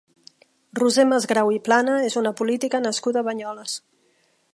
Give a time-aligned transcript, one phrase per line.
[0.77, 3.77] Roser Masgrau i Plana és una política nascuda a Banyoles.